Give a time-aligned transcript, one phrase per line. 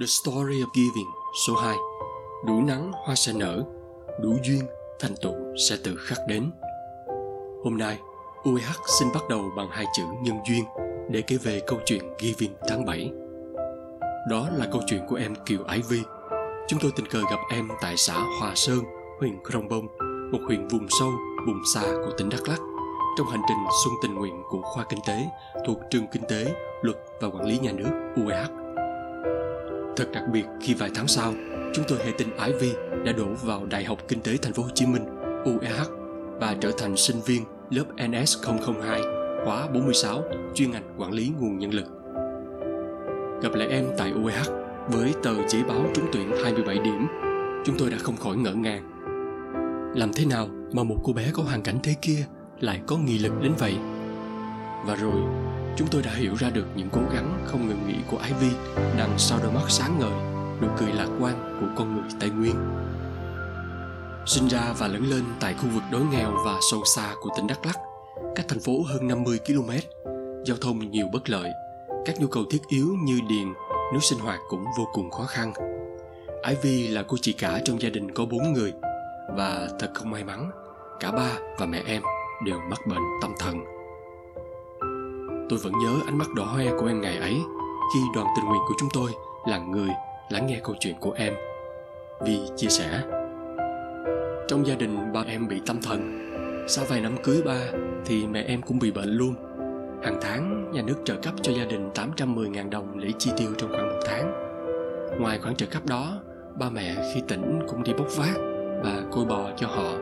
[0.00, 1.10] The Story of Giving
[1.46, 1.76] số 2
[2.46, 3.64] Đủ nắng hoa sẽ nở,
[4.22, 4.62] đủ duyên
[5.00, 5.34] thành tựu
[5.68, 6.50] sẽ tự khắc đến.
[7.64, 7.98] Hôm nay,
[8.42, 10.64] UEH xin bắt đầu bằng hai chữ nhân duyên
[11.10, 13.10] để kể về câu chuyện Giving tháng 7.
[14.30, 16.00] Đó là câu chuyện của em Kiều Ái Vi.
[16.68, 18.78] Chúng tôi tình cờ gặp em tại xã Hòa Sơn,
[19.18, 19.86] huyện Krông Bông,
[20.32, 21.10] một huyện vùng sâu,
[21.46, 22.60] vùng xa của tỉnh Đắk Lắk
[23.18, 25.26] trong hành trình xuân tình nguyện của khoa kinh tế
[25.66, 28.67] thuộc trường kinh tế, luật và quản lý nhà nước UEH
[29.98, 31.32] Thật đặc biệt khi vài tháng sau,
[31.74, 32.72] chúng tôi hệ tin Ái Vi
[33.04, 35.04] đã đổ vào Đại học Kinh tế Thành phố Hồ Chí Minh
[35.44, 35.90] UEH
[36.40, 40.22] và trở thành sinh viên lớp NS002 khóa 46
[40.54, 41.84] chuyên ngành quản lý nguồn nhân lực.
[43.42, 44.50] Gặp lại em tại UEH
[44.88, 47.06] với tờ giấy báo trúng tuyển 27 điểm,
[47.64, 48.90] chúng tôi đã không khỏi ngỡ ngàng.
[49.96, 52.26] Làm thế nào mà một cô bé có hoàn cảnh thế kia
[52.60, 53.74] lại có nghị lực đến vậy?
[54.86, 55.47] Và rồi
[55.78, 58.56] chúng tôi đã hiểu ra được những cố gắng không ngừng nghỉ của Ivy
[58.96, 60.10] đằng sau đôi mắt sáng ngời,
[60.62, 62.54] nụ cười lạc quan của con người Tây Nguyên.
[64.26, 67.46] Sinh ra và lớn lên tại khu vực đói nghèo và sâu xa của tỉnh
[67.46, 67.76] Đắk Lắk,
[68.34, 69.70] cách thành phố hơn 50 km,
[70.44, 71.50] giao thông nhiều bất lợi,
[72.06, 73.54] các nhu cầu thiết yếu như điện,
[73.92, 75.52] nước sinh hoạt cũng vô cùng khó khăn.
[76.48, 78.72] Ivy là cô chị cả trong gia đình có bốn người
[79.36, 80.50] và thật không may mắn,
[81.00, 82.02] cả ba và mẹ em
[82.44, 83.77] đều mắc bệnh tâm thần
[85.48, 87.34] tôi vẫn nhớ ánh mắt đỏ hoe của em ngày ấy,
[87.94, 89.10] khi đoàn tình nguyện của chúng tôi
[89.46, 89.88] là người
[90.30, 91.34] lắng nghe câu chuyện của em.
[92.26, 93.02] Vì chia sẻ,
[94.48, 96.24] trong gia đình ba em bị tâm thần.
[96.68, 97.60] Sau vài năm cưới ba
[98.04, 99.34] thì mẹ em cũng bị bệnh luôn.
[100.02, 103.70] Hàng tháng, nhà nước trợ cấp cho gia đình 810.000 đồng để chi tiêu trong
[103.70, 104.32] khoảng một tháng.
[105.20, 106.20] Ngoài khoản trợ cấp đó,
[106.58, 108.36] ba mẹ khi tỉnh cũng đi bốc vác
[108.84, 109.92] và côi bò cho họ.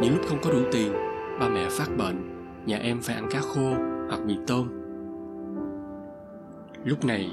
[0.00, 0.92] Những lúc không có đủ tiền,
[1.40, 2.33] ba mẹ phát bệnh
[2.66, 3.74] nhà em phải ăn cá khô
[4.08, 4.84] hoặc mì tôm
[6.84, 7.30] lúc này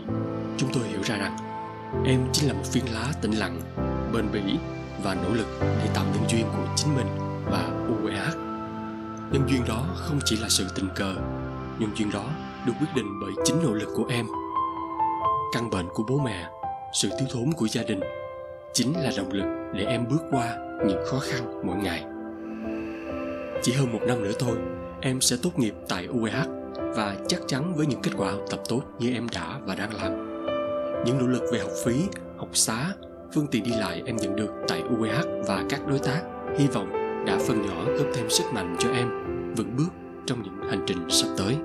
[0.58, 1.38] chúng tôi hiểu ra rằng
[2.06, 3.62] em chính là một viên lá tĩnh lặng
[4.14, 4.58] bền bỉ
[5.04, 7.08] và nỗ lực để tạo nhân duyên của chính mình
[7.46, 8.36] và UEH.
[9.32, 11.16] Nhân duyên đó không chỉ là sự tình cờ,
[11.80, 12.24] nhân duyên đó
[12.66, 14.26] được quyết định bởi chính nỗ lực của em.
[15.54, 16.50] Căn bệnh của bố mẹ,
[16.94, 18.00] sự thiếu thốn của gia đình
[18.74, 20.58] chính là động lực để em bước qua
[20.88, 22.11] những khó khăn mỗi ngày.
[23.64, 24.58] Chỉ hơn một năm nữa thôi,
[25.02, 26.48] em sẽ tốt nghiệp tại UEH
[26.96, 29.96] và chắc chắn với những kết quả học tập tốt như em đã và đang
[29.96, 30.12] làm.
[31.06, 31.94] Những nỗ lực về học phí,
[32.38, 32.94] học xá,
[33.34, 36.22] phương tiện đi lại em nhận được tại UEH và các đối tác
[36.58, 36.92] hy vọng
[37.26, 39.10] đã phần nhỏ góp thêm sức mạnh cho em
[39.56, 39.90] vững bước
[40.26, 41.56] trong những hành trình sắp tới.